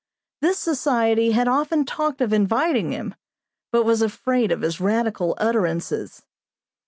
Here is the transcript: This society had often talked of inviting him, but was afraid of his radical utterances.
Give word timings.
This 0.41 0.57
society 0.57 1.29
had 1.33 1.47
often 1.47 1.85
talked 1.85 2.21
of 2.21 2.33
inviting 2.33 2.91
him, 2.91 3.13
but 3.71 3.83
was 3.85 4.01
afraid 4.01 4.51
of 4.51 4.61
his 4.63 4.81
radical 4.81 5.35
utterances. 5.37 6.23